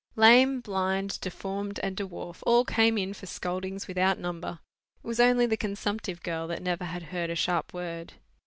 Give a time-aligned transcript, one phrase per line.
[0.15, 4.57] Lame, blind, deformed, and dwarf, all came in for scoldings without number:
[5.03, 8.13] it was only the consumptive girl that never had heard a sharp word.